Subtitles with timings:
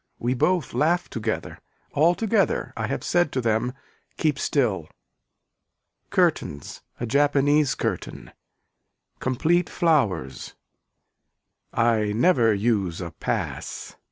[0.17, 1.59] We both laugh together.
[1.93, 3.71] Altogether I have said to them
[4.17, 4.89] keep still.
[6.09, 8.31] Curtains a japanese curtain.
[9.19, 10.55] Complete flowers.
[11.71, 13.95] I never use a pass.